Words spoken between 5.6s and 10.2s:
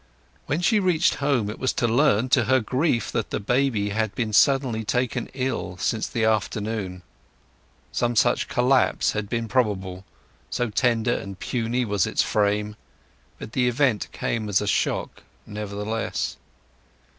since the afternoon. Some such collapse had been probable,